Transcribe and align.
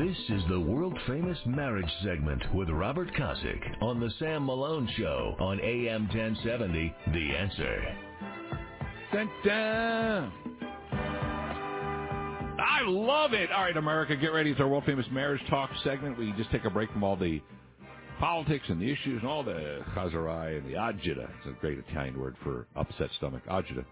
This 0.00 0.16
is 0.30 0.42
the 0.48 0.58
world 0.58 0.98
famous 1.06 1.36
marriage 1.44 1.92
segment 2.02 2.42
with 2.54 2.70
Robert 2.70 3.12
Kosick 3.12 3.82
on 3.82 4.00
The 4.00 4.10
Sam 4.18 4.46
Malone 4.46 4.88
Show 4.96 5.36
on 5.38 5.60
AM 5.60 6.08
1070. 6.08 6.94
The 7.12 7.36
answer. 7.36 7.84
Dun, 9.12 9.30
dun. 9.44 10.32
I 12.58 12.80
love 12.86 13.34
it. 13.34 13.52
All 13.52 13.64
right, 13.64 13.76
America, 13.76 14.16
get 14.16 14.32
ready. 14.32 14.52
It's 14.52 14.60
our 14.60 14.68
world 14.68 14.84
famous 14.86 15.04
marriage 15.12 15.42
talk 15.50 15.68
segment. 15.84 16.16
We 16.16 16.32
just 16.32 16.50
take 16.50 16.64
a 16.64 16.70
break 16.70 16.90
from 16.92 17.04
all 17.04 17.16
the 17.16 17.42
politics 18.18 18.64
and 18.68 18.80
the 18.80 18.90
issues 18.90 19.20
and 19.20 19.26
all 19.26 19.42
the 19.42 19.80
chazarai 19.94 20.56
and 20.56 20.66
the 20.66 20.78
agita. 20.78 21.28
It's 21.28 21.46
a 21.46 21.60
great 21.60 21.78
Italian 21.78 22.18
word 22.18 22.36
for 22.42 22.66
upset 22.74 23.10
stomach. 23.18 23.42
Agita 23.50 23.84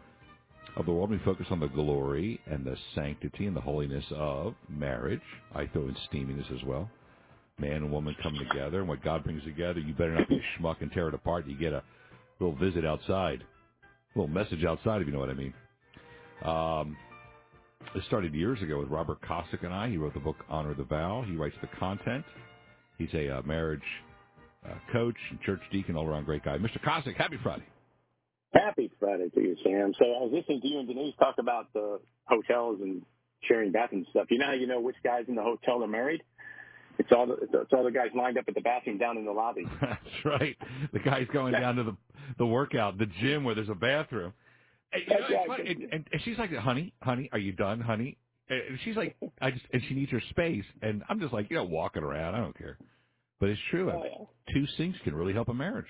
of 0.77 0.87
the 0.87 0.93
world. 0.93 1.11
We 1.11 1.19
focus 1.25 1.46
on 1.50 1.61
the 1.61 1.69
glory 1.69 2.41
and 2.46 2.64
the 2.64 2.77
sanctity 2.95 3.46
and 3.46 3.57
the 3.57 3.61
holiness 3.61 4.05
of 4.12 4.55
marriage. 4.69 5.20
I 5.55 5.66
throw 5.66 5.88
in 5.88 5.97
steaminess 6.12 6.51
as 6.55 6.65
well. 6.65 6.91
Man 7.59 7.73
and 7.73 7.91
woman 7.93 8.15
come 8.23 8.37
together, 8.37 8.80
and 8.80 8.88
what 8.88 9.02
God 9.02 9.24
brings 9.24 9.43
together, 9.43 9.80
you 9.80 9.93
better 9.93 10.15
not 10.15 10.29
be 10.29 10.37
a 10.37 10.62
schmuck 10.62 10.80
and 10.80 10.93
tear 10.93 11.09
it 11.09 11.15
apart. 11.15 11.46
You 11.46 11.59
get 11.59 11.73
a 11.73 11.83
little 12.38 12.55
visit 12.57 12.84
outside, 12.84 13.43
a 14.15 14.19
little 14.19 14.33
message 14.33 14.65
outside, 14.65 15.01
if 15.01 15.09
you 15.09 15.12
know 15.12 15.19
what 15.19 15.30
I 15.30 15.34
mean. 15.34 15.55
Um, 16.45 16.96
it 17.95 18.05
started 18.07 18.35
years 18.35 18.62
ago 18.62 18.79
with 18.79 18.88
Robert 18.88 19.21
Kosick 19.23 19.65
and 19.65 19.74
I. 19.74 19.88
He 19.88 19.96
wrote 19.96 20.15
the 20.15 20.21
book 20.21 20.37
Honor 20.48 20.74
the 20.74 20.85
Vow. 20.85 21.24
He 21.27 21.35
writes 21.37 21.57
the 21.60 21.69
content. 21.79 22.24
He's 22.96 23.12
a 23.15 23.38
uh, 23.38 23.43
marriage 23.43 23.82
uh, 24.65 24.74
coach 24.93 25.16
and 25.30 25.41
church 25.41 25.60
deacon, 25.73 25.96
all 25.96 26.07
around 26.07 26.24
great 26.24 26.45
guy. 26.45 26.59
Mr. 26.59 26.80
Kosick, 26.85 27.16
happy 27.16 27.38
Friday. 27.43 27.65
Happy 28.55 28.91
Friday 28.98 29.29
to 29.30 29.41
you, 29.41 29.57
Sam. 29.62 29.93
So 29.98 30.07
I 30.07 30.23
was 30.23 30.30
listening 30.33 30.61
to 30.62 30.69
you 30.69 30.79
and 30.79 30.88
Denise 30.88 31.15
talk 31.19 31.37
about 31.38 31.73
the 31.75 32.01
hotels 32.25 32.79
and 32.80 33.02
sharing 33.43 33.73
bathroom 33.73 34.07
stuff. 34.11 34.27
You 34.30 34.38
know 34.38 34.47
how 34.47 34.52
you 34.52 34.66
know 34.66 34.80
which 34.80 34.97
guys 35.05 35.24
in 35.29 35.34
the 35.34 35.43
hotel 35.43 35.83
are 35.84 35.88
married? 35.88 36.23
It's 36.99 37.10
all 37.13 37.26
the 37.26 37.35
it's 37.35 37.73
all 37.73 37.85
the 37.85 37.91
guys 37.91 38.09
lined 38.16 38.38
up 38.38 38.46
at 38.49 38.54
the 38.54 38.60
bathroom 38.60 38.99
down 38.99 39.19
in 39.19 39.24
the 39.24 39.32
lobby. 39.32 39.65
That's 39.80 40.24
right. 40.24 40.57
The 40.93 40.99
guys 40.99 41.26
going 41.32 41.52
down 41.52 41.76
to 41.76 41.85
the 41.85 41.96
the 42.38 42.46
workout, 42.46 42.99
the 42.99 43.07
gym 43.21 43.45
where 43.45 43.54
there's 43.54 43.69
a 43.69 43.74
bathroom. 43.74 44.32
And, 44.93 45.02
you 45.07 45.35
know, 45.35 45.54
and, 45.54 45.93
and, 45.93 46.09
and 46.10 46.23
she's 46.24 46.38
like, 46.38 46.51
"Honey, 46.54 46.95
honey, 47.02 47.29
are 47.32 47.38
you 47.38 47.52
done, 47.52 47.80
honey?" 47.80 48.16
And 48.49 48.79
she's 48.85 48.96
like, 48.96 49.16
"I 49.41 49.51
just," 49.51 49.65
and 49.73 49.82
she 49.87 49.95
needs 49.95 50.10
her 50.10 50.23
space, 50.30 50.65
and 50.80 51.02
I'm 51.10 51.21
just 51.21 51.35
like, 51.35 51.51
you 51.51 51.57
know, 51.57 51.65
walking 51.65 52.02
around. 52.02 52.35
I 52.35 52.38
don't 52.41 52.57
care, 52.57 52.79
but 53.38 53.51
it's 53.51 53.60
true. 53.71 53.91
Oh, 53.91 54.02
yeah. 54.02 54.54
Two 54.54 54.66
sinks 54.79 54.99
can 55.04 55.15
really 55.15 55.35
help 55.35 55.49
a 55.49 55.54
marriage. 55.54 55.87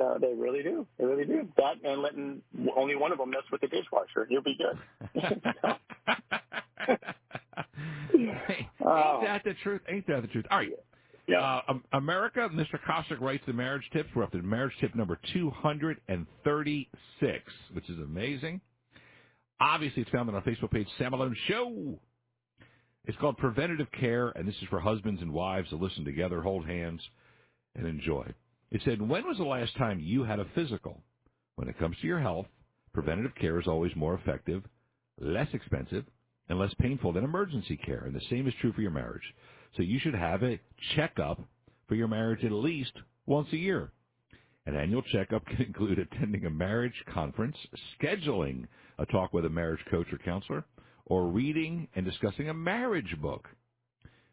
Uh, 0.00 0.18
they 0.18 0.32
really 0.34 0.62
do. 0.62 0.86
They 0.98 1.04
really 1.04 1.24
do. 1.24 1.48
That 1.56 1.76
and 1.84 2.02
letting 2.02 2.42
only 2.76 2.96
one 2.96 3.12
of 3.12 3.18
them 3.18 3.30
mess 3.30 3.42
with 3.50 3.60
the 3.60 3.68
dishwasher, 3.68 4.26
you'll 4.28 4.42
be 4.42 4.56
good. 4.56 4.78
hey, 8.46 8.68
ain't 8.80 9.24
that 9.24 9.42
the 9.44 9.54
truth? 9.62 9.82
Ain't 9.88 10.06
that 10.06 10.22
the 10.22 10.28
truth? 10.28 10.46
All 10.50 10.58
right. 10.58 10.70
Yeah. 11.26 11.60
Uh, 11.68 11.74
America, 11.92 12.48
Mr. 12.52 12.78
Kosick 12.88 13.20
writes 13.20 13.44
the 13.46 13.52
marriage 13.52 13.88
tips. 13.92 14.08
We're 14.14 14.22
up 14.24 14.32
to 14.32 14.42
marriage 14.42 14.72
tip 14.80 14.94
number 14.96 15.18
236, 15.32 17.52
which 17.72 17.88
is 17.88 17.98
amazing. 17.98 18.60
Obviously, 19.60 20.02
it's 20.02 20.10
found 20.10 20.28
on 20.28 20.34
our 20.34 20.42
Facebook 20.42 20.72
page, 20.72 20.88
Sam 20.98 21.12
Malone 21.12 21.36
Show. 21.46 22.00
It's 23.06 23.16
called 23.18 23.38
Preventative 23.38 23.86
Care, 23.92 24.30
and 24.30 24.48
this 24.48 24.56
is 24.56 24.64
for 24.68 24.80
husbands 24.80 25.22
and 25.22 25.32
wives 25.32 25.68
to 25.70 25.76
listen 25.76 26.04
together, 26.04 26.42
hold 26.42 26.66
hands, 26.66 27.00
and 27.76 27.86
enjoy. 27.86 28.26
It 28.70 28.82
said, 28.84 29.02
When 29.02 29.26
was 29.26 29.38
the 29.38 29.44
last 29.44 29.76
time 29.76 30.00
you 30.00 30.24
had 30.24 30.40
a 30.40 30.46
physical? 30.54 31.02
When 31.56 31.68
it 31.68 31.78
comes 31.78 31.96
to 31.98 32.06
your 32.06 32.20
health, 32.20 32.46
preventative 32.92 33.34
care 33.36 33.60
is 33.60 33.66
always 33.68 33.94
more 33.96 34.14
effective, 34.14 34.64
less 35.20 35.48
expensive, 35.52 36.04
and 36.48 36.58
less 36.58 36.74
painful 36.74 37.12
than 37.12 37.24
emergency 37.24 37.76
care. 37.76 38.04
And 38.04 38.14
the 38.14 38.20
same 38.30 38.46
is 38.46 38.54
true 38.60 38.72
for 38.72 38.82
your 38.82 38.90
marriage. 38.90 39.34
So 39.76 39.82
you 39.82 39.98
should 39.98 40.14
have 40.14 40.42
a 40.42 40.60
checkup 40.94 41.40
for 41.88 41.94
your 41.94 42.08
marriage 42.08 42.44
at 42.44 42.52
least 42.52 42.92
once 43.26 43.48
a 43.52 43.56
year. 43.56 43.92
An 44.66 44.76
annual 44.76 45.02
checkup 45.02 45.46
can 45.48 45.62
include 45.62 45.98
attending 45.98 46.46
a 46.46 46.50
marriage 46.50 47.04
conference, 47.12 47.56
scheduling 48.00 48.66
a 48.98 49.06
talk 49.06 49.32
with 49.32 49.44
a 49.44 49.50
marriage 49.50 49.84
coach 49.90 50.12
or 50.12 50.18
counselor, 50.18 50.64
or 51.06 51.28
reading 51.28 51.88
and 51.94 52.04
discussing 52.04 52.48
a 52.48 52.54
marriage 52.54 53.16
book. 53.20 53.48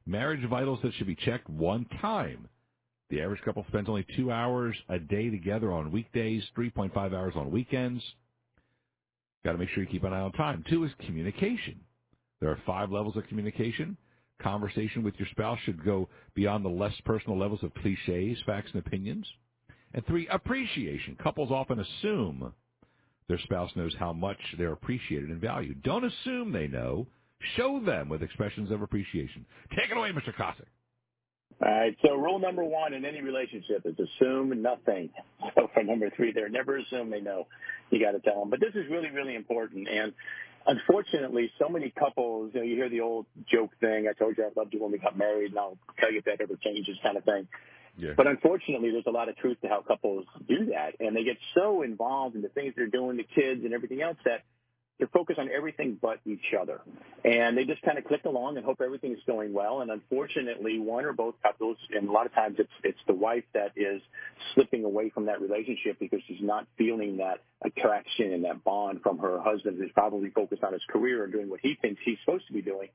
Marriage 0.06 0.48
vitals 0.50 0.80
that 0.84 0.94
should 0.94 1.08
be 1.08 1.16
checked 1.16 1.50
one 1.50 1.86
time. 2.02 2.48
The 3.10 3.22
average 3.22 3.42
couple 3.44 3.66
spends 3.70 3.90
only 3.90 4.06
two 4.18 4.32
hours 4.32 4.76
a 4.90 5.00
day 5.00 5.30
together 5.30 5.72
on 5.72 5.92
weekdays, 5.92 6.44
3.5 6.58 6.96
hours 7.14 7.34
on 7.36 7.52
weekends. 7.52 8.04
Got 9.46 9.54
to 9.54 9.58
make 9.58 9.70
sure 9.70 9.84
you 9.84 9.90
keep 9.90 10.04
an 10.04 10.14
eye 10.14 10.20
on 10.22 10.34
time. 10.34 10.64
Two 10.70 10.84
is 10.84 10.92
communication. 11.06 11.82
There 12.42 12.50
are 12.50 12.62
five 12.66 12.92
levels 12.92 13.16
of 13.18 13.28
communication. 13.28 13.98
Conversation 14.42 15.04
with 15.04 15.16
your 15.18 15.28
spouse 15.32 15.60
should 15.66 15.84
go 15.84 16.10
beyond 16.36 16.66
the 16.66 16.70
less 16.70 16.94
personal 17.06 17.38
levels 17.40 17.64
of 17.64 17.74
cliches, 17.76 18.38
facts, 18.46 18.72
and 18.74 18.86
opinions. 18.86 19.26
And 19.94 20.06
three, 20.06 20.28
appreciation. 20.28 21.18
Couples 21.24 21.52
often 21.52 21.80
assume 21.80 22.54
their 23.30 23.40
spouse 23.40 23.72
knows 23.76 23.96
how 24.00 24.14
much 24.14 24.38
they're 24.58 24.74
appreciated 24.74 25.30
and 25.30 25.42
valued. 25.42 25.84
Don't 25.84 26.06
assume 26.06 26.52
they 26.52 26.68
know. 26.68 27.08
Show 27.56 27.82
them 27.86 28.10
with 28.10 28.24
expressions 28.24 28.72
of 28.72 28.82
appreciation. 28.82 29.46
Take 29.78 29.92
it 29.92 29.98
away, 29.98 30.12
Mr. 30.12 30.34
Kosick. 30.36 30.66
All 31.60 31.72
right. 31.72 31.98
So 32.04 32.14
rule 32.16 32.40
number 32.40 32.64
one 32.64 32.94
in 32.94 33.04
any 33.04 33.22
relationship 33.22 33.82
is 33.86 33.96
assume 34.00 34.62
nothing. 34.62 35.10
So 35.56 35.70
for 35.74 35.84
number 35.84 36.10
three, 36.16 36.34
there, 36.34 36.50
never 36.50 36.78
assume 36.78 37.10
they 37.10 37.22
know. 37.22 37.48
You 37.90 38.00
got 38.04 38.12
to 38.12 38.20
tell 38.20 38.40
them. 38.40 38.50
But 38.50 38.60
this 38.60 38.76
is 38.76 38.90
really, 38.92 39.10
really 39.10 39.36
important. 39.36 39.88
And 39.88 40.14
unfortunately, 40.68 41.52
so 41.60 41.70
many 41.70 41.92
couples, 41.98 42.52
you 42.54 42.60
know, 42.60 42.66
you 42.66 42.76
hear 42.76 42.90
the 42.90 43.02
old 43.02 43.26
joke 43.52 43.72
thing. 43.80 44.08
I 44.08 44.14
told 44.14 44.38
you 44.38 44.44
I 44.44 44.50
loved 44.60 44.74
you 44.74 44.82
when 44.82 44.92
we 44.92 44.98
got 44.98 45.18
married, 45.18 45.52
and 45.52 45.60
I'll 45.60 45.78
tell 46.00 46.12
you 46.12 46.20
if 46.20 46.26
that 46.26 46.42
ever 46.42 46.56
changes, 46.64 46.98
kind 47.02 47.18
of 47.18 47.24
thing. 47.24 47.48
Yeah. 47.98 48.12
But 48.16 48.28
unfortunately, 48.28 48.92
there's 48.92 49.08
a 49.08 49.12
lot 49.12 49.30
of 49.30 49.38
truth 49.38 49.58
to 49.62 49.68
how 49.68 49.82
couples 49.82 50.26
do 50.48 50.68
that, 50.68 50.94
and 51.00 51.16
they 51.16 51.24
get 51.24 51.38
so 51.56 51.82
involved 51.82 52.36
in 52.36 52.42
the 52.42 52.50
things 52.50 52.74
they're 52.76 52.88
doing, 52.88 53.18
the 53.18 53.24
kids, 53.24 53.64
and 53.64 53.74
everything 53.74 54.02
else 54.02 54.18
that 54.26 54.42
they're 54.98 55.08
focused 55.08 55.40
on 55.40 55.50
everything 55.56 55.98
but 56.02 56.20
each 56.26 56.54
other. 56.60 56.82
And 57.24 57.58
they 57.58 57.66
just 57.66 57.82
kind 57.84 57.98
of 57.98 58.06
click 58.06 58.26
along 58.26 58.58
and 58.58 58.66
hope 58.66 58.82
everything 58.84 59.12
is 59.12 59.20
going 59.28 59.54
well. 59.54 59.82
And 59.82 59.92
unfortunately, 59.92 60.80
one 60.80 61.06
or 61.06 61.14
both 61.14 61.36
couples, 61.44 61.78
and 61.92 62.10
a 62.10 62.12
lot 62.12 62.26
of 62.26 62.34
times 62.34 62.56
it's, 62.58 62.72
it's 62.84 62.98
the 63.06 63.14
wife 63.14 63.44
that 63.54 63.74
is 63.76 64.02
slipping 64.56 64.84
away 64.84 65.12
from 65.12 65.26
that 65.26 65.40
relationship 65.40 66.00
because 66.00 66.20
she's 66.28 66.42
not 66.42 66.66
feeling 66.78 67.18
that 67.18 67.44
attraction 67.64 68.34
and 68.34 68.44
that 68.46 68.64
bond 68.64 69.02
from 69.04 69.20
her 69.20 69.40
husband 69.40 69.78
who's 69.78 69.92
probably 69.94 70.30
focused 70.32 70.64
on 70.64 70.74
his 70.74 70.84
career 70.90 71.24
and 71.24 71.34
doing 71.34 71.50
what 71.50 71.60
he 71.62 71.78
thinks 71.82 72.02
he's 72.04 72.18
supposed 72.26 72.48
to 72.48 72.54
be 72.54 72.62
doing. 72.62 72.90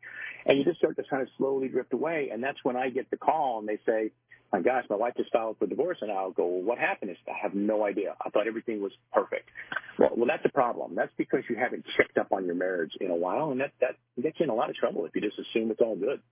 And 0.46 0.58
you 0.58 0.64
just 0.64 0.78
start 0.78 0.96
to 0.96 1.04
kind 1.04 1.22
of 1.22 1.28
slowly 1.38 1.68
drift 1.68 1.92
away. 1.92 2.30
And 2.32 2.42
that's 2.42 2.58
when 2.64 2.76
I 2.76 2.90
get 2.90 3.10
the 3.10 3.16
call 3.16 3.60
and 3.60 3.68
they 3.68 3.78
say, 3.86 4.10
my 4.52 4.62
gosh, 4.62 4.84
my 4.90 4.96
wife 4.96 5.14
just 5.16 5.32
filed 5.32 5.58
for 5.58 5.66
divorce, 5.66 5.98
and 6.02 6.12
I'll 6.12 6.32
go, 6.32 6.46
well, 6.46 6.62
what 6.62 6.78
happened? 6.78 7.16
I 7.28 7.32
have 7.42 7.54
no 7.54 7.84
idea. 7.84 8.16
I 8.24 8.30
thought 8.30 8.48
everything 8.48 8.82
was 8.82 8.92
perfect. 9.12 9.48
Well, 9.98 10.10
well, 10.16 10.26
that's 10.28 10.44
a 10.46 10.52
problem. 10.52 10.94
That's 10.96 11.12
because 11.18 11.42
you 11.50 11.56
haven't 11.56 11.86
checked 11.96 12.18
up 12.18 12.32
on 12.32 12.46
your 12.46 12.56
marriage 12.56 12.92
in 13.00 13.10
a 13.10 13.16
while, 13.16 13.52
and 13.52 13.60
that 13.60 13.72
that 13.80 13.96
gets 14.22 14.38
you 14.40 14.44
in 14.44 14.50
a 14.50 14.54
lot 14.54 14.70
of 14.70 14.76
trouble 14.76 15.06
if 15.06 15.12
you 15.14 15.22
just 15.22 15.38
assume 15.38 15.70
it's 15.70 15.80
all 15.82 15.96
good. 15.96 16.22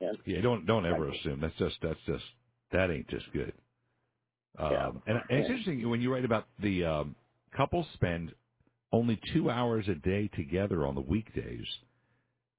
Yeah. 0.00 0.12
Yeah, 0.26 0.42
don't 0.42 0.66
don't 0.66 0.86
ever 0.86 1.10
assume. 1.10 1.40
That's 1.40 1.56
just 1.58 1.76
that's 1.82 2.00
just 2.06 2.24
that 2.72 2.90
ain't 2.90 3.08
just 3.08 3.26
good. 3.32 3.54
Um, 4.58 4.70
Yeah. 4.70 4.90
and, 5.06 5.18
and 5.30 5.40
it's 5.40 5.48
interesting 5.50 5.88
when 5.90 6.00
you 6.02 6.12
write 6.12 6.24
about 6.26 6.48
the 6.62 6.84
um, 6.84 7.16
couples 7.56 7.86
spend 7.94 8.34
only 8.92 9.20
two 9.34 9.50
hours 9.50 9.86
a 9.88 9.94
day 9.96 10.28
together 10.36 10.86
on 10.86 10.94
the 10.96 11.02
weekdays 11.02 11.66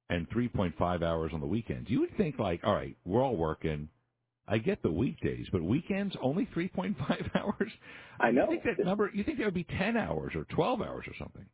and 0.09 0.29
3.5 0.29 1.03
hours 1.03 1.31
on 1.33 1.41
the 1.41 1.47
weekends. 1.47 1.89
You 1.89 2.01
would 2.01 2.17
think 2.17 2.39
like, 2.39 2.61
all 2.63 2.73
right, 2.75 2.97
we're 3.05 3.23
all 3.23 3.37
working. 3.37 3.89
I 4.47 4.59
get 4.59 4.81
the 4.83 4.91
weekdays, 4.91 5.47
but 5.51 5.63
weekends 5.63 6.15
only 6.21 6.47
3.5 6.55 7.35
hours. 7.35 7.71
I 8.19 8.31
know. 8.31 8.43
You 8.43 8.59
think 8.61 8.77
that 8.77 8.85
number? 8.85 9.09
You 9.13 9.23
think 9.23 9.39
that 9.39 9.45
would 9.45 9.53
be 9.53 9.63
10 9.63 9.97
hours 9.97 10.33
or 10.35 10.45
12 10.45 10.81
hours 10.81 11.05
or 11.07 11.13
something? 11.17 11.45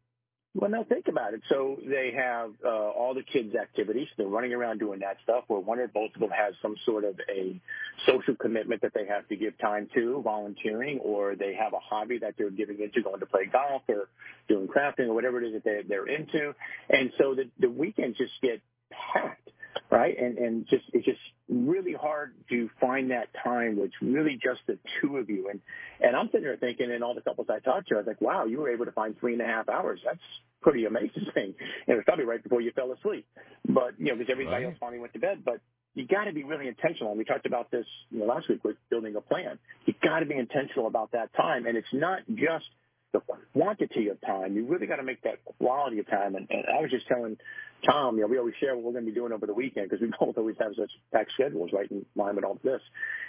Well, 0.54 0.70
now 0.70 0.84
think 0.84 1.08
about 1.08 1.34
it. 1.34 1.42
So 1.48 1.78
they 1.88 2.12
have 2.14 2.52
uh, 2.66 2.68
all 2.68 3.14
the 3.14 3.24
kids' 3.24 3.56
activities. 3.56 4.10
They're 4.18 4.28
running 4.28 4.52
around 4.52 4.80
doing 4.80 5.00
that 5.00 5.16
stuff. 5.24 5.46
Where 5.48 5.62
one 5.62 5.80
or 5.80 5.88
both 5.88 6.12
of 6.14 6.20
them 6.20 6.30
has 6.30 6.54
some 6.62 6.76
sort 6.86 7.06
of 7.06 7.16
a 7.34 7.58
social 8.06 8.36
commitment 8.36 8.82
that 8.82 8.92
they 8.94 9.06
have 9.06 9.26
to 9.30 9.38
give 9.38 9.58
time 9.60 9.88
to, 9.96 10.22
volunteering, 10.22 11.00
or 11.00 11.38
they 11.38 11.54
have 11.54 11.72
a 11.72 11.80
hobby 11.80 12.18
that 12.20 12.34
they're 12.38 12.52
giving 12.52 12.82
into, 12.82 13.02
going 13.02 13.22
to 13.22 13.26
play 13.26 13.46
golf 13.46 13.84
or 13.88 14.10
doing 14.50 14.68
crafting 14.68 15.08
or 15.08 15.14
whatever 15.14 15.42
it 15.42 15.48
is 15.48 15.54
that 15.54 15.64
they, 15.64 15.84
they're 15.88 16.08
into. 16.08 16.54
And 16.90 17.14
so 17.18 17.34
the, 17.34 17.50
the 17.62 17.70
weekends 17.70 18.18
just 18.18 18.34
get 18.42 18.62
packed, 18.92 19.50
right? 19.92 20.18
And 20.18 20.38
and 20.38 20.68
just 20.70 20.86
it's 20.94 21.06
just 21.06 21.20
really 21.50 21.94
hard 21.94 22.34
to 22.50 22.70
find 22.80 23.12
that 23.12 23.28
time 23.44 23.76
where 23.76 23.86
it's 23.86 24.02
really 24.02 24.40
just 24.42 24.62
the 24.68 24.80
two 25.02 25.18
of 25.18 25.30
you. 25.30 25.50
And 25.50 25.60
and 26.00 26.16
I'm 26.16 26.28
sitting 26.28 26.44
there 26.44 26.58
thinking, 26.58 26.92
and 26.92 27.04
all 27.04 27.14
the 27.14 27.22
couples 27.22 27.48
I 27.50 27.60
talked 27.60 27.90
to, 27.90 27.96
I 27.96 27.98
was 28.00 28.08
like, 28.08 28.22
wow, 28.22 28.46
you 28.46 28.60
were 28.60 28.72
able 28.72 28.86
to 28.86 28.92
find 28.94 29.20
three 29.20 29.34
and 29.34 29.42
a 29.42 29.46
half 29.46 29.70
hours. 29.70 30.00
That's 30.06 30.20
pretty 30.62 30.86
amazing. 30.86 31.12
And 31.36 31.54
it 31.88 31.96
was 31.96 32.04
probably 32.06 32.26
right 32.26 32.42
before 32.42 32.62
you 32.62 32.72
fell 32.72 32.92
asleep. 32.94 33.28
But 33.68 34.00
you 34.00 34.08
know, 34.08 34.16
because 34.16 34.32
everybody 34.32 34.64
Right. 34.64 34.72
else 34.72 34.80
finally 34.80 35.00
went 35.00 35.14
to 35.14 35.20
bed. 35.20 35.44
But 35.44 35.60
you 35.94 36.08
got 36.08 36.24
to 36.26 36.32
be 36.34 36.44
really 36.44 36.68
intentional. 36.68 37.10
And 37.10 37.18
we 37.18 37.26
talked 37.26 37.46
about 37.46 37.70
this 37.70 37.86
you 38.12 38.20
know, 38.20 38.26
last 38.26 38.48
week 38.48 38.64
with 38.64 38.78
building 38.90 39.16
a 39.18 39.22
plan. 39.22 39.60
You 39.86 39.94
got 40.02 40.20
to 40.20 40.26
be 40.26 40.36
intentional 40.36 40.88
about 40.88 41.12
that 41.12 41.34
time, 41.34 41.66
and 41.66 41.76
it's 41.78 41.94
not 41.94 42.20
just 42.30 42.66
the 43.12 43.22
quantity 43.52 44.08
of 44.08 44.22
time. 44.22 44.56
You 44.56 44.66
really 44.66 44.88
got 44.88 44.98
to 44.98 45.04
make 45.04 45.22
that 45.24 45.44
quality 45.60 46.00
of 46.00 46.08
time. 46.08 46.36
And, 46.36 46.48
and 46.50 46.64
I 46.66 46.82
was 46.82 46.92
just 46.92 47.08
telling 47.08 47.38
Tom, 47.86 48.16
you 48.16 48.22
know, 48.22 48.28
we 48.28 48.38
always 48.38 48.54
share 48.60 48.76
what 48.76 48.86
we're 48.86 48.92
going 48.92 49.06
to 49.06 49.12
be 49.12 49.16
doing 49.16 49.32
over 49.32 49.46
the 49.46 49.54
weekend 49.54 49.90
because 49.90 50.02
we 50.02 50.12
both 50.20 50.38
always 50.38 50.56
have 50.60 50.74
such 50.78 50.92
packed 51.12 51.32
schedules, 51.34 51.72
right, 51.74 51.90
in 51.90 52.06
line 52.16 52.36
with 52.36 52.46
all 52.46 52.60
this. 52.64 52.82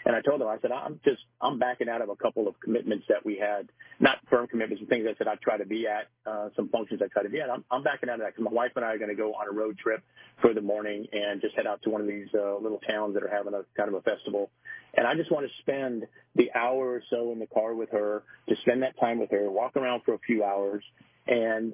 And 0.04 0.14
I 0.14 0.20
told 0.20 0.40
her, 0.40 0.49
I 0.49 0.60
said, 0.60 0.72
I'm 0.72 1.00
just, 1.04 1.22
I'm 1.40 1.58
backing 1.58 1.88
out 1.88 2.02
of 2.02 2.08
a 2.08 2.16
couple 2.16 2.49
of 2.49 2.54
commitments 2.60 3.06
that 3.08 3.25
we 3.25 3.38
had, 3.38 3.69
not 4.00 4.19
firm 4.28 4.46
commitments 4.46 4.81
and 4.81 4.88
things 4.88 5.06
I 5.08 5.16
said 5.16 5.28
I 5.28 5.37
try 5.37 5.56
to 5.56 5.66
be 5.66 5.87
at, 5.87 6.08
uh, 6.31 6.49
some 6.56 6.69
functions 6.69 7.00
I 7.02 7.08
try 7.08 7.22
to 7.22 7.28
be 7.28 7.40
at. 7.40 7.50
I'm, 7.50 7.64
I'm 7.70 7.82
backing 7.82 8.08
out 8.08 8.14
of 8.16 8.20
that 8.20 8.34
because 8.37 8.44
my 8.44 8.52
wife 8.52 8.72
and 8.76 8.84
I 8.84 8.93
are 8.93 8.99
going 8.99 9.10
to 9.10 9.16
go 9.16 9.32
on 9.34 9.49
a 9.49 9.52
road 9.52 9.78
trip 9.78 10.02
for 10.40 10.52
the 10.52 10.60
morning 10.60 11.06
and 11.12 11.40
just 11.40 11.54
head 11.54 11.66
out 11.66 11.82
to 11.82 11.90
one 11.90 12.00
of 12.00 12.06
these 12.06 12.28
uh, 12.34 12.56
little 12.58 12.81
towns 12.81 13.14
that 13.14 13.22
are 13.22 13.34
having 13.34 13.54
a 13.54 13.62
kind 13.76 13.88
of 13.88 13.94
a 13.94 14.02
festival. 14.02 14.50
And 14.94 15.06
I 15.06 15.14
just 15.14 15.32
want 15.32 15.46
to 15.46 15.52
spend 15.62 16.04
the 16.37 16.50
hour 16.54 16.94
or 16.94 17.02
so 17.08 17.32
in 17.32 17.38
the 17.38 17.46
car 17.46 17.75
with 17.75 17.90
her, 17.90 18.22
to 18.49 18.56
spend 18.62 18.82
that 18.82 18.99
time 19.00 19.19
with 19.19 19.31
her, 19.31 19.50
walk 19.50 19.76
around 19.76 20.02
for 20.04 20.14
a 20.14 20.19
few 20.19 20.44
hours, 20.44 20.82
and 21.26 21.72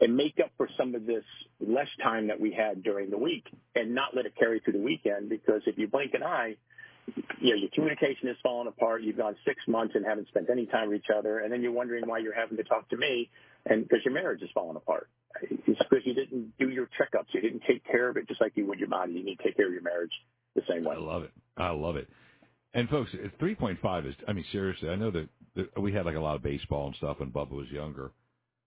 and 0.00 0.16
make 0.16 0.38
up 0.42 0.50
for 0.56 0.68
some 0.76 0.94
of 0.94 1.06
this 1.06 1.24
less 1.60 1.88
time 2.02 2.28
that 2.28 2.38
we 2.38 2.52
had 2.52 2.82
during 2.82 3.10
the 3.10 3.16
week 3.16 3.44
and 3.74 3.94
not 3.94 4.14
let 4.14 4.26
it 4.26 4.34
carry 4.38 4.60
through 4.60 4.74
the 4.74 4.78
weekend 4.78 5.28
because 5.28 5.62
if 5.66 5.78
you 5.78 5.88
blink 5.88 6.12
an 6.14 6.22
eye, 6.22 6.56
you 7.40 7.50
know, 7.50 7.56
your 7.56 7.70
communication 7.72 8.28
is 8.28 8.36
falling 8.42 8.68
apart. 8.68 9.02
You've 9.02 9.16
gone 9.16 9.36
six 9.44 9.60
months 9.68 9.94
and 9.94 10.04
haven't 10.04 10.28
spent 10.28 10.50
any 10.50 10.66
time 10.66 10.88
with 10.88 10.98
each 10.98 11.10
other. 11.16 11.38
And 11.38 11.52
then 11.52 11.62
you're 11.62 11.72
wondering 11.72 12.06
why 12.06 12.18
you're 12.18 12.34
having 12.34 12.56
to 12.56 12.64
talk 12.64 12.88
to 12.90 12.96
me 12.96 13.30
and 13.64 13.84
because 13.88 14.04
your 14.04 14.12
marriage 14.12 14.42
is 14.42 14.50
falling 14.52 14.76
apart. 14.76 15.08
It's 15.40 15.78
because 15.78 16.04
you 16.04 16.14
didn't 16.14 16.52
do 16.58 16.68
your 16.68 16.88
checkups. 17.00 17.26
You 17.32 17.40
didn't 17.40 17.62
take 17.66 17.84
care 17.84 18.08
of 18.08 18.16
it 18.16 18.26
just 18.28 18.40
like 18.40 18.52
you 18.56 18.66
would 18.66 18.78
your 18.78 18.88
body. 18.88 19.12
You 19.12 19.24
need 19.24 19.36
to 19.36 19.44
take 19.44 19.56
care 19.56 19.66
of 19.66 19.72
your 19.72 19.82
marriage 19.82 20.12
the 20.54 20.62
same 20.68 20.84
way. 20.84 20.96
I 20.96 20.98
love 20.98 21.22
it. 21.22 21.30
I 21.56 21.70
love 21.70 21.96
it. 21.96 22.08
And 22.74 22.88
folks, 22.88 23.10
3.5 23.40 24.08
is, 24.08 24.14
I 24.28 24.32
mean, 24.32 24.44
seriously, 24.52 24.90
I 24.90 24.96
know 24.96 25.10
that, 25.10 25.28
that 25.54 25.80
we 25.80 25.92
had 25.92 26.04
like 26.04 26.16
a 26.16 26.20
lot 26.20 26.36
of 26.36 26.42
baseball 26.42 26.88
and 26.88 26.96
stuff 26.96 27.20
when 27.20 27.30
Bubba 27.30 27.52
was 27.52 27.68
younger 27.70 28.10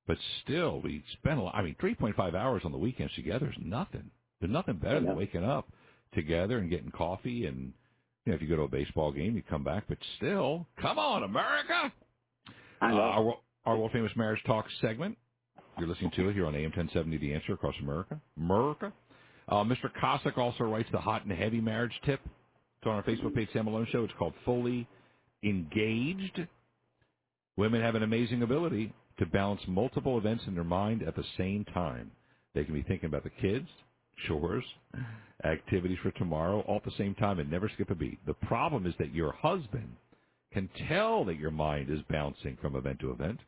but 0.09 0.17
still, 0.41 0.81
we 0.81 1.03
spend 1.13 1.39
a 1.39 1.44
lot. 1.44 1.53
I 1.53 1.61
mean, 1.61 1.75
3.5 1.79 2.33
hours 2.33 2.63
on 2.65 2.71
the 2.71 2.79
weekends 2.79 3.13
together 3.13 3.47
is 3.47 3.63
nothing. 3.63 4.09
There's 4.41 4.51
nothing 4.51 4.77
better 4.77 5.00
than 5.00 5.15
waking 5.15 5.44
up 5.44 5.69
together 6.15 6.57
and 6.57 6.67
getting 6.67 6.89
coffee. 6.89 7.45
And 7.45 7.73
you 8.25 8.31
know, 8.31 8.33
if 8.33 8.41
you 8.41 8.47
go 8.47 8.56
to 8.56 8.63
a 8.63 8.67
baseball 8.67 9.11
game, 9.11 9.35
you 9.35 9.44
come 9.47 9.63
back. 9.63 9.83
But 9.88 10.00
still, 10.17 10.65
come 10.81 10.97
on, 10.97 11.21
America! 11.21 11.94
I 12.81 12.89
know. 12.89 12.97
Uh, 12.97 13.01
our, 13.01 13.38
our 13.67 13.77
world 13.77 13.91
famous 13.91 14.11
marriage 14.15 14.41
talk 14.47 14.65
segment. 14.81 15.15
You're 15.77 15.88
listening 15.88 16.09
to 16.15 16.29
it 16.29 16.33
here 16.33 16.47
on 16.47 16.56
AM 16.56 16.71
1070 16.71 17.15
The 17.17 17.35
Answer 17.35 17.53
across 17.53 17.75
America. 17.79 18.19
America. 18.35 18.91
Uh, 19.47 19.63
Mr. 19.63 19.91
Kosick 20.01 20.39
also 20.39 20.63
writes 20.63 20.89
the 20.91 20.97
hot 20.97 21.23
and 21.23 21.31
heavy 21.31 21.61
marriage 21.61 21.94
tip. 22.03 22.19
It's 22.25 22.88
on 22.88 22.95
our 22.95 23.03
Facebook 23.03 23.35
page, 23.35 23.50
Sam 23.53 23.65
Malone 23.65 23.88
Show. 23.91 24.06
It's 24.06 24.13
called 24.17 24.33
Fully 24.44 24.88
Engaged. 25.44 26.47
Women 27.57 27.83
have 27.83 27.94
an 27.94 28.01
amazing 28.01 28.41
ability 28.41 28.91
to 29.19 29.25
balance 29.25 29.62
multiple 29.68 30.18
events 30.18 30.45
in 30.48 30.56
their 30.56 30.63
mind 30.63 31.04
at 31.04 31.16
the 31.16 31.24
same 31.38 31.66
time. 31.66 32.12
They 32.56 32.63
can 32.63 32.74
be 32.74 32.83
thinking 32.83 33.07
about 33.07 33.24
the 33.24 33.30
kids, 33.30 33.68
chores, 34.27 34.63
activities 35.44 35.98
for 36.01 36.12
tomorrow, 36.12 36.62
all 36.62 36.77
at 36.77 36.86
the 36.86 36.92
same 36.98 37.16
time 37.16 37.39
and 37.39 37.50
never 37.50 37.69
skip 37.69 37.89
a 37.92 37.95
beat. 37.95 38.19
The 38.25 38.33
problem 38.33 38.86
is 38.86 38.94
that 39.00 39.13
your 39.13 39.33
husband 39.33 39.95
can 40.54 40.69
tell 40.88 41.25
that 41.25 41.38
your 41.38 41.51
mind 41.51 41.89
is 41.89 42.00
bouncing 42.10 42.57
from 42.62 42.75
event 42.75 43.00
to 43.01 43.12
event. 43.12 43.39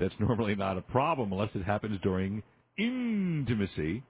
That's 0.00 0.14
normally 0.20 0.54
not 0.54 0.78
a 0.78 0.82
problem 0.82 1.32
unless 1.32 1.50
it 1.54 1.64
happens 1.64 2.00
during 2.02 2.42
intimacy. 2.78 4.02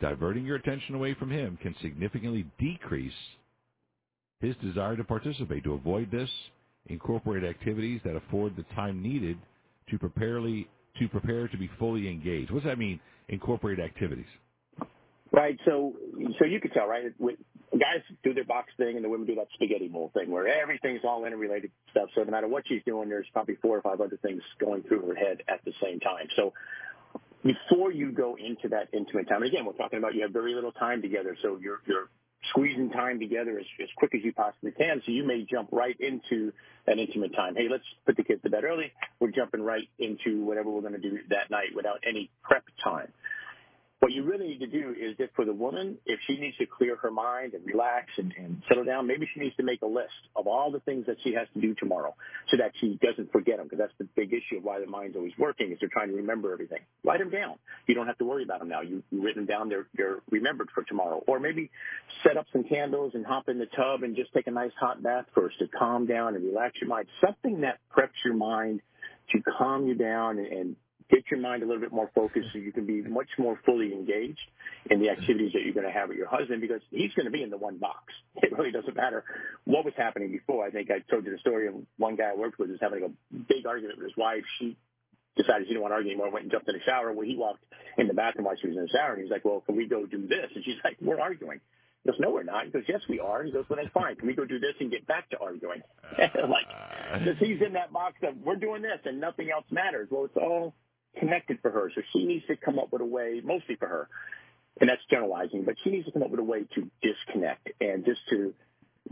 Diverting 0.00 0.44
your 0.44 0.56
attention 0.56 0.94
away 0.94 1.14
from 1.14 1.30
him 1.30 1.58
can 1.62 1.74
significantly 1.80 2.46
decrease 2.58 3.12
his 4.40 4.54
desire 4.56 4.96
to 4.96 5.04
participate. 5.04 5.64
To 5.64 5.74
avoid 5.74 6.10
this, 6.10 6.28
incorporate 6.86 7.44
activities 7.44 8.00
that 8.04 8.16
afford 8.16 8.56
the 8.56 8.64
time 8.74 9.02
needed 9.02 9.38
to 9.90 9.98
preparely 9.98 10.68
to 10.98 11.08
prepare 11.08 11.48
to 11.48 11.56
be 11.56 11.68
fully 11.78 12.08
engaged. 12.08 12.50
What 12.50 12.62
does 12.62 12.70
that 12.70 12.78
mean? 12.78 13.00
Incorporate 13.28 13.80
activities. 13.80 14.26
Right. 15.32 15.58
So, 15.64 15.94
so 16.38 16.44
you 16.44 16.60
could 16.60 16.72
tell, 16.72 16.86
right? 16.86 17.12
With, 17.18 17.36
guys 17.72 18.02
do 18.22 18.32
their 18.32 18.44
box 18.44 18.70
thing, 18.76 18.94
and 18.94 19.04
the 19.04 19.08
women 19.08 19.26
do 19.26 19.34
that 19.34 19.48
spaghetti 19.54 19.88
bowl 19.88 20.12
thing, 20.14 20.30
where 20.30 20.46
everything's 20.46 21.00
all 21.02 21.24
interrelated 21.24 21.72
stuff. 21.90 22.08
So 22.14 22.22
no 22.22 22.30
matter 22.30 22.46
what 22.46 22.62
she's 22.68 22.82
doing, 22.86 23.08
there's 23.08 23.26
probably 23.32 23.56
four 23.56 23.76
or 23.76 23.82
five 23.82 24.00
other 24.00 24.16
things 24.22 24.42
going 24.60 24.84
through 24.84 25.08
her 25.08 25.14
head 25.16 25.42
at 25.48 25.64
the 25.64 25.72
same 25.82 25.98
time. 25.98 26.28
So 26.36 26.52
before 27.42 27.90
you 27.90 28.12
go 28.12 28.36
into 28.36 28.68
that 28.68 28.88
intimate 28.92 29.28
time, 29.28 29.42
and 29.42 29.52
again, 29.52 29.64
we're 29.64 29.72
talking 29.72 29.98
about 29.98 30.14
you 30.14 30.22
have 30.22 30.30
very 30.30 30.54
little 30.54 30.72
time 30.72 31.02
together, 31.02 31.36
so 31.42 31.58
you're 31.60 31.80
you're 31.86 32.08
squeezing 32.50 32.90
time 32.90 33.20
together 33.20 33.58
as, 33.58 33.66
as 33.82 33.88
quick 33.96 34.14
as 34.14 34.22
you 34.24 34.32
possibly 34.32 34.72
can. 34.72 35.02
So 35.04 35.12
you 35.12 35.26
may 35.26 35.46
jump 35.50 35.70
right 35.72 35.96
into 35.98 36.52
that 36.86 36.98
intimate 36.98 37.34
time. 37.34 37.56
Hey, 37.56 37.68
let's 37.70 37.84
put 38.06 38.16
the 38.16 38.24
kids 38.24 38.42
to 38.42 38.50
bed 38.50 38.64
early. 38.64 38.92
We're 39.20 39.30
jumping 39.30 39.62
right 39.62 39.88
into 39.98 40.44
whatever 40.44 40.70
we're 40.70 40.82
going 40.82 40.94
to 40.94 40.98
do 40.98 41.18
that 41.30 41.50
night 41.50 41.68
without 41.74 42.00
any 42.06 42.30
prep 42.42 42.64
time. 42.82 43.08
What 44.04 44.12
you 44.12 44.22
really 44.22 44.48
need 44.48 44.60
to 44.60 44.66
do 44.66 44.90
is 44.90 45.16
that 45.16 45.30
for 45.34 45.46
the 45.46 45.54
woman, 45.54 45.96
if 46.04 46.20
she 46.26 46.36
needs 46.36 46.58
to 46.58 46.66
clear 46.66 46.94
her 46.96 47.10
mind 47.10 47.54
and 47.54 47.64
relax 47.64 48.08
and, 48.18 48.34
and 48.36 48.62
settle 48.68 48.84
down, 48.84 49.06
maybe 49.06 49.26
she 49.32 49.40
needs 49.40 49.56
to 49.56 49.62
make 49.62 49.80
a 49.80 49.86
list 49.86 50.12
of 50.36 50.46
all 50.46 50.70
the 50.70 50.80
things 50.80 51.06
that 51.06 51.16
she 51.24 51.32
has 51.32 51.48
to 51.54 51.60
do 51.62 51.74
tomorrow 51.74 52.14
so 52.50 52.58
that 52.58 52.72
she 52.82 52.98
doesn't 53.00 53.32
forget 53.32 53.56
them 53.56 53.64
because 53.64 53.78
that's 53.78 53.94
the 53.96 54.06
big 54.14 54.34
issue 54.34 54.58
of 54.58 54.62
why 54.62 54.78
the 54.78 54.86
mind's 54.86 55.16
always 55.16 55.32
working 55.38 55.72
is 55.72 55.78
they're 55.80 55.88
trying 55.90 56.08
to 56.08 56.16
remember 56.16 56.52
everything. 56.52 56.80
Write 57.02 57.20
them 57.20 57.30
down. 57.30 57.54
You 57.86 57.94
don't 57.94 58.06
have 58.06 58.18
to 58.18 58.26
worry 58.26 58.44
about 58.44 58.58
them 58.58 58.68
now. 58.68 58.82
You, 58.82 59.02
you've 59.10 59.24
written 59.24 59.46
down, 59.46 59.70
they're, 59.70 59.86
they're 59.96 60.18
remembered 60.30 60.68
for 60.74 60.82
tomorrow. 60.82 61.24
Or 61.26 61.40
maybe 61.40 61.70
set 62.22 62.36
up 62.36 62.44
some 62.52 62.64
candles 62.64 63.12
and 63.14 63.24
hop 63.24 63.48
in 63.48 63.58
the 63.58 63.68
tub 63.74 64.02
and 64.02 64.14
just 64.14 64.34
take 64.34 64.48
a 64.48 64.50
nice 64.50 64.72
hot 64.78 65.02
bath 65.02 65.24
first 65.34 65.58
to 65.60 65.68
calm 65.68 66.04
down 66.04 66.34
and 66.34 66.44
relax 66.44 66.74
your 66.78 66.90
mind. 66.90 67.06
Something 67.24 67.62
that 67.62 67.78
preps 67.96 68.20
your 68.22 68.34
mind 68.34 68.82
to 69.32 69.38
calm 69.56 69.86
you 69.86 69.94
down 69.94 70.38
and, 70.38 70.46
and 70.46 70.76
get 71.10 71.24
your 71.30 71.40
mind 71.40 71.62
a 71.62 71.66
little 71.66 71.80
bit 71.80 71.92
more 71.92 72.10
focused 72.14 72.48
so 72.52 72.58
you 72.58 72.72
can 72.72 72.86
be 72.86 73.02
much 73.02 73.28
more 73.38 73.58
fully 73.66 73.92
engaged 73.92 74.40
in 74.90 75.00
the 75.00 75.10
activities 75.10 75.52
that 75.52 75.62
you're 75.62 75.74
going 75.74 75.86
to 75.86 75.92
have 75.92 76.08
with 76.08 76.16
your 76.16 76.28
husband 76.28 76.60
because 76.60 76.80
he's 76.90 77.12
going 77.14 77.26
to 77.26 77.30
be 77.32 77.42
in 77.42 77.50
the 77.50 77.58
one 77.58 77.78
box. 77.78 78.12
It 78.42 78.52
really 78.52 78.72
doesn't 78.72 78.96
matter 78.96 79.24
what 79.64 79.84
was 79.84 79.94
happening 79.96 80.30
before. 80.30 80.66
I 80.66 80.70
think 80.70 80.90
I 80.90 80.98
told 81.10 81.24
you 81.24 81.32
the 81.32 81.38
story 81.38 81.66
of 81.68 81.74
one 81.98 82.16
guy 82.16 82.30
I 82.30 82.36
worked 82.36 82.58
with 82.58 82.70
was 82.70 82.78
having 82.80 83.02
a 83.04 83.36
big 83.48 83.66
argument 83.66 83.98
with 83.98 84.08
his 84.08 84.16
wife. 84.16 84.44
She 84.58 84.76
decided 85.36 85.66
she 85.66 85.74
didn't 85.74 85.82
want 85.82 85.92
to 85.92 85.96
argue 85.96 86.10
anymore, 86.10 86.30
went 86.30 86.44
and 86.44 86.52
jumped 86.52 86.68
in 86.68 86.74
the 86.74 86.84
shower. 86.84 87.12
Well, 87.12 87.26
he 87.26 87.36
walked 87.36 87.64
in 87.98 88.06
the 88.06 88.14
bathroom 88.14 88.44
while 88.44 88.56
she 88.60 88.68
was 88.68 88.76
in 88.76 88.82
the 88.82 88.88
shower 88.88 89.14
and 89.14 89.22
he's 89.22 89.30
like, 89.30 89.44
well, 89.44 89.60
can 89.60 89.76
we 89.76 89.86
go 89.86 90.06
do 90.06 90.26
this? 90.26 90.50
And 90.54 90.64
she's 90.64 90.76
like, 90.84 90.96
we're 91.00 91.20
arguing. 91.20 91.60
He 92.04 92.10
goes, 92.10 92.20
no, 92.20 92.30
we're 92.30 92.42
not. 92.44 92.66
He 92.66 92.70
goes, 92.70 92.84
yes, 92.86 93.00
we 93.08 93.18
are. 93.18 93.44
He 93.44 93.50
goes, 93.50 93.64
well, 93.68 93.78
that's 93.80 93.92
fine. 93.94 94.16
Can 94.16 94.26
we 94.26 94.34
go 94.34 94.44
do 94.44 94.58
this 94.58 94.74
and 94.78 94.90
get 94.90 95.06
back 95.06 95.30
to 95.30 95.38
arguing? 95.38 95.82
like, 96.18 96.68
because 97.18 97.38
he's 97.40 97.62
in 97.64 97.72
that 97.74 97.92
box 97.92 98.16
of 98.22 98.36
we're 98.44 98.56
doing 98.56 98.82
this 98.82 99.00
and 99.04 99.20
nothing 99.20 99.50
else 99.50 99.64
matters. 99.70 100.08
Well, 100.10 100.26
it's 100.26 100.36
all 100.36 100.74
connected 101.18 101.58
for 101.62 101.70
her. 101.70 101.90
So 101.94 102.02
she 102.12 102.24
needs 102.24 102.46
to 102.46 102.56
come 102.56 102.78
up 102.78 102.92
with 102.92 103.02
a 103.02 103.06
way, 103.06 103.40
mostly 103.44 103.76
for 103.76 103.88
her, 103.88 104.08
and 104.80 104.88
that's 104.90 105.02
generalizing, 105.10 105.64
but 105.64 105.76
she 105.84 105.90
needs 105.90 106.06
to 106.06 106.12
come 106.12 106.22
up 106.22 106.30
with 106.30 106.40
a 106.40 106.44
way 106.44 106.64
to 106.74 106.90
disconnect 107.02 107.68
and 107.80 108.04
just 108.04 108.20
to 108.30 108.54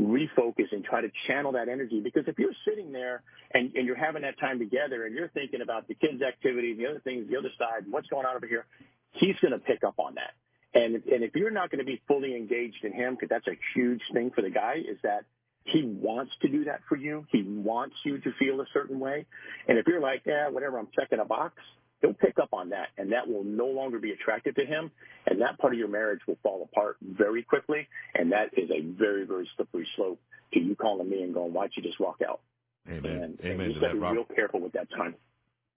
refocus 0.00 0.72
and 0.72 0.84
try 0.84 1.02
to 1.02 1.10
channel 1.26 1.52
that 1.52 1.68
energy. 1.68 2.00
Because 2.00 2.24
if 2.26 2.38
you're 2.38 2.54
sitting 2.66 2.92
there 2.92 3.22
and, 3.52 3.74
and 3.76 3.86
you're 3.86 3.96
having 3.96 4.22
that 4.22 4.38
time 4.40 4.58
together 4.58 5.04
and 5.04 5.14
you're 5.14 5.28
thinking 5.28 5.60
about 5.60 5.86
the 5.86 5.94
kids' 5.94 6.22
activities, 6.22 6.78
the 6.78 6.86
other 6.86 7.00
things, 7.00 7.28
the 7.30 7.36
other 7.36 7.50
side, 7.58 7.84
what's 7.90 8.08
going 8.08 8.26
on 8.26 8.34
over 8.34 8.46
here, 8.46 8.66
he's 9.12 9.36
going 9.40 9.52
to 9.52 9.58
pick 9.58 9.84
up 9.84 9.94
on 9.98 10.14
that. 10.14 10.32
And, 10.74 10.94
and 10.94 11.22
if 11.22 11.36
you're 11.36 11.50
not 11.50 11.70
going 11.70 11.80
to 11.80 11.84
be 11.84 12.00
fully 12.08 12.34
engaged 12.34 12.82
in 12.82 12.92
him, 12.92 13.14
because 13.14 13.28
that's 13.28 13.46
a 13.46 13.58
huge 13.74 14.00
thing 14.12 14.30
for 14.34 14.40
the 14.40 14.50
guy, 14.50 14.76
is 14.76 14.96
that 15.02 15.24
he 15.64 15.82
wants 15.84 16.32
to 16.40 16.48
do 16.48 16.64
that 16.64 16.80
for 16.88 16.96
you. 16.96 17.26
He 17.30 17.42
wants 17.42 17.94
you 18.04 18.18
to 18.18 18.32
feel 18.38 18.60
a 18.60 18.66
certain 18.72 18.98
way. 18.98 19.26
And 19.68 19.78
if 19.78 19.86
you're 19.86 20.00
like, 20.00 20.22
yeah, 20.24 20.48
whatever, 20.48 20.78
I'm 20.78 20.88
checking 20.98 21.20
a 21.20 21.24
box, 21.24 21.54
he'll 22.02 22.12
pick 22.12 22.38
up 22.38 22.50
on 22.52 22.68
that 22.70 22.88
and 22.98 23.10
that 23.12 23.26
will 23.26 23.44
no 23.44 23.66
longer 23.66 23.98
be 23.98 24.10
attractive 24.10 24.54
to 24.56 24.66
him 24.66 24.90
and 25.26 25.40
that 25.40 25.58
part 25.58 25.72
of 25.72 25.78
your 25.78 25.88
marriage 25.88 26.20
will 26.26 26.36
fall 26.42 26.68
apart 26.70 26.96
very 27.02 27.42
quickly 27.42 27.88
and 28.14 28.30
that 28.30 28.50
is 28.56 28.70
a 28.70 28.80
very 28.98 29.24
very 29.24 29.48
slippery 29.56 29.86
slope 29.96 30.20
to 30.52 30.60
you 30.60 30.76
calling 30.76 31.08
me 31.08 31.22
and 31.22 31.32
going 31.32 31.52
why 31.52 31.62
don't 31.62 31.76
you 31.76 31.82
just 31.82 31.98
walk 31.98 32.18
out? 32.28 32.40
Amen. 32.88 33.04
And, 33.04 33.40
amen 33.40 33.60
and 33.60 33.68
you 33.68 33.74
to 33.74 33.80
that 33.80 33.92
be 33.92 33.98
Robert, 33.98 34.14
real 34.14 34.36
careful 34.36 34.60
with 34.60 34.72
that 34.72 34.90
time. 34.90 35.14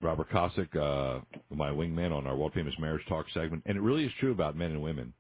Robert 0.02 0.30
Kosick, 0.30 0.76
uh, 0.76 1.22
my 1.54 1.70
wingman 1.70 2.12
on 2.12 2.28
our 2.28 2.36
world 2.36 2.52
famous 2.54 2.74
marriage 2.80 3.06
talk 3.08 3.28
segment 3.34 3.64
and 3.66 3.78
it 3.78 3.82
really 3.82 4.04
is 4.04 4.12
true 4.20 4.32
about 4.32 4.58
men 4.58 4.72
and 4.72 4.82
women. 4.82 5.14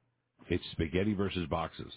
It's 0.50 0.64
spaghetti 0.72 1.14
versus 1.14 1.48
boxes. 1.48 1.92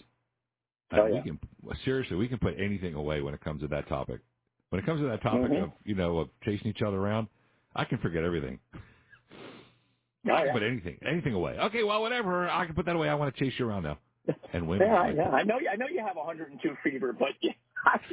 Oh, 0.91 1.05
we 1.05 1.15
yeah. 1.15 1.21
can 1.21 1.39
seriously 1.85 2.15
we 2.15 2.27
can 2.27 2.39
put 2.39 2.55
anything 2.59 2.95
away 2.95 3.21
when 3.21 3.33
it 3.33 3.41
comes 3.41 3.61
to 3.61 3.67
that 3.67 3.87
topic. 3.87 4.21
When 4.69 4.81
it 4.81 4.85
comes 4.85 5.01
to 5.01 5.07
that 5.07 5.21
topic 5.21 5.51
mm-hmm. 5.51 5.63
of 5.63 5.71
you 5.83 5.95
know 5.95 6.19
of 6.19 6.29
chasing 6.43 6.67
each 6.67 6.81
other 6.81 6.97
around 6.97 7.27
I 7.75 7.85
can 7.85 7.99
forget 7.99 8.23
everything. 8.23 8.59
Oh, 8.75 8.79
I 10.25 10.45
can 10.45 10.53
put 10.53 10.63
anything, 10.63 10.97
anything 11.05 11.33
away. 11.33 11.57
Okay, 11.57 11.83
well, 11.83 12.01
whatever. 12.01 12.49
I 12.49 12.65
can 12.65 12.75
put 12.75 12.85
that 12.85 12.95
away. 12.95 13.09
I 13.09 13.15
want 13.15 13.33
to 13.33 13.39
chase 13.43 13.53
you 13.57 13.67
around 13.67 13.83
now. 13.83 13.97
And 14.53 14.67
women, 14.67 14.87
yeah, 14.87 15.01
like, 15.01 15.15
yeah, 15.15 15.29
I 15.29 15.43
know. 15.43 15.59
I 15.71 15.75
know 15.75 15.87
you 15.87 16.03
have 16.05 16.15
102 16.15 16.75
fever, 16.83 17.13
but 17.13 17.29
you 17.41 17.51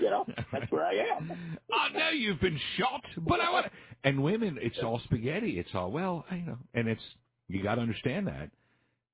know 0.02 0.24
that's 0.52 0.70
where 0.70 0.86
I 0.86 0.94
am. 1.16 1.58
I 1.72 1.98
know 1.98 2.08
you've 2.10 2.40
been 2.40 2.58
shot, 2.78 3.02
but 3.18 3.40
I 3.40 3.50
want. 3.50 3.66
And 4.04 4.22
women, 4.22 4.58
it's 4.60 4.78
all 4.82 5.00
spaghetti. 5.04 5.58
It's 5.58 5.70
all 5.74 5.90
well, 5.90 6.24
you 6.30 6.46
know, 6.46 6.58
and 6.74 6.88
it's 6.88 7.02
you 7.48 7.62
got 7.62 7.74
to 7.74 7.82
understand 7.82 8.28
that, 8.28 8.50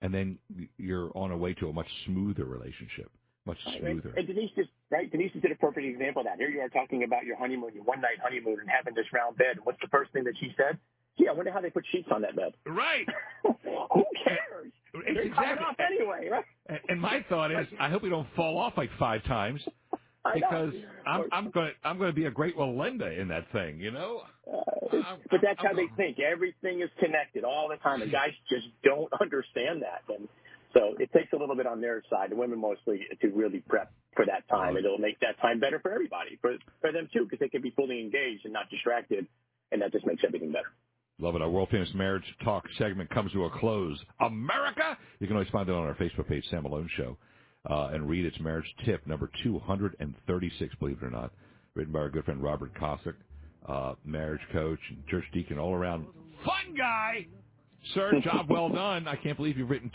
and 0.02 0.14
then 0.14 0.38
you're 0.78 1.10
on 1.16 1.32
a 1.32 1.36
way 1.36 1.54
to 1.54 1.68
a 1.68 1.72
much 1.72 1.88
smoother 2.06 2.44
relationship, 2.44 3.10
much 3.46 3.58
smoother. 3.78 4.14
And 4.16 4.26
Denise 4.26 4.50
just 4.56 4.70
right. 4.90 5.10
Denise 5.10 5.32
did 5.40 5.50
a 5.50 5.56
perfect 5.56 5.86
example 5.86 6.20
of 6.20 6.26
that. 6.26 6.38
Here 6.38 6.50
you 6.50 6.60
are 6.60 6.68
talking 6.68 7.02
about 7.04 7.24
your 7.24 7.36
honeymoon, 7.36 7.70
your 7.74 7.84
one 7.84 8.00
night 8.00 8.18
honeymoon, 8.22 8.58
and 8.60 8.68
having 8.70 8.94
this 8.94 9.06
round 9.12 9.38
bed. 9.38 9.56
And 9.56 9.64
what's 9.64 9.80
the 9.80 9.88
first 9.88 10.12
thing 10.12 10.24
that 10.24 10.34
she 10.38 10.54
said? 10.56 10.78
Gee, 11.18 11.28
I 11.28 11.32
wonder 11.32 11.52
how 11.52 11.60
they 11.60 11.70
put 11.70 11.84
sheets 11.92 12.08
on 12.12 12.22
that 12.22 12.36
bed. 12.36 12.52
Right. 12.66 13.06
Who 13.44 14.04
cares? 14.24 14.72
You're 14.94 15.22
exactly. 15.22 15.64
off 15.64 15.76
anyway, 15.80 16.28
right? 16.30 16.44
And, 16.88 17.00
my 17.00 17.24
thought 17.28 17.50
is, 17.50 17.66
I 17.80 17.88
hope 17.88 18.02
we 18.02 18.10
don't 18.10 18.28
fall 18.36 18.58
off 18.58 18.74
like 18.76 18.90
five 18.98 19.24
times 19.24 19.60
because 20.34 20.72
I'm 21.06 21.24
I'm 21.32 21.50
going 21.50 21.68
to 21.68 21.88
I'm 21.88 21.98
going 21.98 22.10
to 22.10 22.14
be 22.14 22.26
a 22.26 22.30
great 22.30 22.56
Wallenda 22.56 23.18
in 23.18 23.28
that 23.28 23.50
thing, 23.52 23.80
you 23.80 23.90
know. 23.90 24.22
Uh, 24.46 25.16
but 25.30 25.40
that's 25.42 25.58
I'm, 25.60 25.66
how 25.66 25.74
they 25.74 25.88
think. 25.96 26.18
Everything 26.20 26.80
is 26.82 26.90
connected 27.00 27.44
all 27.44 27.68
the 27.68 27.76
time, 27.76 28.02
and 28.02 28.12
guys 28.12 28.30
just 28.48 28.66
don't 28.84 29.10
understand 29.20 29.82
that. 29.82 30.02
And 30.14 30.28
so 30.74 30.94
it 30.98 31.10
takes 31.12 31.32
a 31.32 31.36
little 31.36 31.56
bit 31.56 31.66
on 31.66 31.80
their 31.80 32.02
side, 32.10 32.30
the 32.30 32.36
women 32.36 32.60
mostly, 32.60 33.00
to 33.20 33.28
really 33.28 33.62
prep 33.68 33.92
for 34.14 34.26
that 34.26 34.48
time, 34.48 34.76
and 34.76 34.84
it'll 34.84 34.98
make 34.98 35.18
that 35.20 35.40
time 35.40 35.60
better 35.60 35.80
for 35.80 35.92
everybody, 35.92 36.38
for 36.40 36.56
for 36.80 36.92
them 36.92 37.08
too, 37.12 37.24
because 37.24 37.38
they 37.40 37.48
can 37.48 37.62
be 37.62 37.70
fully 37.70 38.00
engaged 38.00 38.44
and 38.44 38.52
not 38.52 38.68
distracted, 38.70 39.26
and 39.70 39.80
that 39.82 39.92
just 39.92 40.06
makes 40.06 40.22
everything 40.26 40.52
better. 40.52 40.71
Love 41.22 41.36
it. 41.36 41.42
Our 41.42 41.48
world 41.48 41.68
famous 41.70 41.88
marriage 41.94 42.24
talk 42.42 42.64
segment 42.78 43.08
comes 43.10 43.30
to 43.30 43.44
a 43.44 43.50
close. 43.50 43.96
America! 44.20 44.98
You 45.20 45.28
can 45.28 45.36
always 45.36 45.50
find 45.50 45.68
it 45.68 45.72
on 45.72 45.84
our 45.84 45.94
Facebook 45.94 46.28
page, 46.28 46.44
Sam 46.50 46.64
Malone 46.64 46.90
Show, 46.96 47.16
uh, 47.70 47.90
and 47.92 48.08
read 48.08 48.24
its 48.24 48.40
marriage 48.40 48.66
tip, 48.84 49.06
number 49.06 49.30
236, 49.44 50.74
believe 50.80 50.98
it 51.00 51.04
or 51.06 51.10
not, 51.10 51.32
written 51.74 51.92
by 51.92 52.00
our 52.00 52.10
good 52.10 52.24
friend 52.24 52.42
Robert 52.42 52.74
Kosick, 52.74 53.14
uh, 53.68 53.94
marriage 54.04 54.40
coach 54.52 54.80
and 54.90 55.06
church 55.06 55.22
deacon, 55.32 55.60
all 55.60 55.72
around 55.72 56.06
fun 56.44 56.74
guy. 56.76 57.28
Sir, 57.94 58.20
job 58.24 58.46
well 58.50 58.68
done. 58.68 59.06
I 59.06 59.14
can't 59.14 59.36
believe 59.36 59.56
you've 59.56 59.70
written 59.70 59.92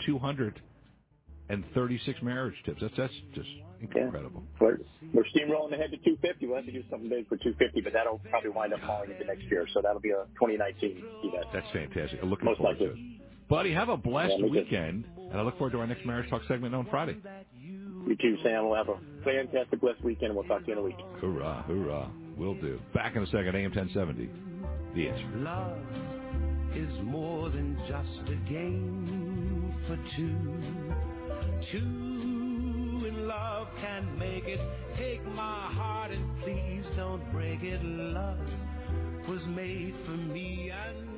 236 1.48 2.22
marriage 2.22 2.54
tips. 2.64 2.80
That's 2.80 2.94
that's 2.96 3.12
just 3.34 3.48
incredible. 3.80 4.42
Yeah. 4.60 4.66
We're, 4.66 4.78
we're 5.14 5.24
steamrolling 5.34 5.72
ahead 5.74 5.90
to 5.92 5.96
250. 5.98 6.46
We'll 6.46 6.56
have 6.56 6.66
to 6.66 6.72
do 6.72 6.82
something 6.90 7.08
big 7.08 7.28
for 7.28 7.36
250, 7.36 7.80
but 7.82 7.92
that'll 7.92 8.20
probably 8.30 8.50
wind 8.50 8.74
up 8.74 8.80
falling 8.86 9.10
into 9.12 9.24
next 9.24 9.44
year. 9.50 9.66
So 9.72 9.80
that'll 9.82 10.00
be 10.00 10.10
a 10.10 10.24
2019 10.40 11.02
event. 11.24 11.44
That's 11.52 11.66
fantastic. 11.72 12.20
I'm 12.22 12.30
looking 12.30 12.44
Most 12.46 12.58
forward 12.58 12.72
likely. 12.80 12.86
to 12.88 12.92
it. 12.92 13.48
Buddy, 13.48 13.72
have 13.72 13.88
a 13.88 13.96
blessed 13.96 14.34
Yeah, 14.36 14.42
me 14.44 14.48
too. 14.50 14.54
weekend, 14.60 15.04
and 15.16 15.34
I 15.40 15.42
look 15.42 15.56
forward 15.56 15.72
to 15.72 15.80
our 15.80 15.86
next 15.86 16.04
marriage 16.04 16.28
talk 16.28 16.42
segment 16.48 16.74
on 16.74 16.86
Friday. 16.90 17.16
You 17.58 18.16
too, 18.20 18.36
Sam. 18.42 18.66
We'll 18.68 18.76
have 18.76 18.88
a 18.90 18.98
fantastic 19.24 19.80
blessed 19.80 20.02
weekend. 20.04 20.34
We'll 20.34 20.44
talk 20.44 20.60
to 20.62 20.66
you 20.66 20.72
in 20.74 20.78
a 20.78 20.82
week. 20.82 20.96
Hoorah, 21.20 21.64
hoorah. 21.66 22.10
Will 22.36 22.54
do. 22.54 22.78
Back 22.94 23.16
in 23.16 23.22
a 23.22 23.26
second, 23.26 23.56
AM 23.56 23.72
1070. 23.74 24.28
The 24.94 25.08
answer. 25.08 25.24
Love 25.38 25.78
is 26.74 26.90
more 27.04 27.48
than 27.50 27.76
just 27.88 28.30
a 28.30 28.36
game 28.50 29.74
for 29.86 29.96
two. 30.16 31.17
Two 31.72 33.04
in 33.06 33.26
love 33.26 33.68
can 33.80 34.18
make 34.18 34.44
it. 34.44 34.60
Take 34.96 35.24
my 35.26 35.70
heart 35.72 36.10
and 36.12 36.24
please 36.42 36.84
don't 36.96 37.22
break 37.32 37.62
it. 37.62 37.82
Love 37.84 38.38
was 39.28 39.40
made 39.48 39.94
for 40.06 40.12
me 40.16 40.70
and 40.70 41.17